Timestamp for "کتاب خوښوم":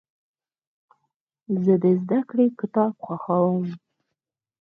2.59-3.65